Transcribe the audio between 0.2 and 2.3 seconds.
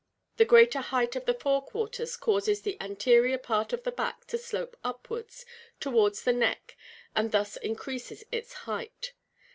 The greater height of the fore quarters